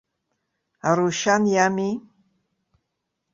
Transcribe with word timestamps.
Арушьан 0.87 1.43
иами. 1.53 1.91